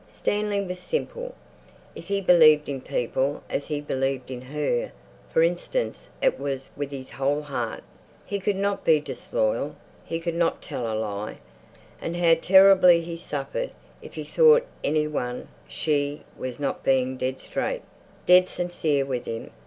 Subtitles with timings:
[0.09, 1.35] Stanley was simple.
[1.93, 4.91] If he believed in people—as he believed in her,
[5.29, 7.83] for instance—it was with his whole heart.
[8.25, 11.37] He could not be disloyal; he could not tell a lie.
[12.01, 17.83] And how terribly he suffered if he thought anyone—she—was not being dead straight,
[18.25, 19.51] dead sincere with him!